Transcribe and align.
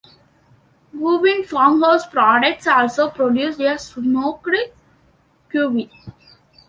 Gubbeen 0.95 1.45
Farmhouse 1.45 2.07
Products 2.09 2.65
also 2.65 3.11
produce 3.11 3.59
a 3.59 3.77
Smoked 3.77 4.49
Gubbeen. 5.53 5.91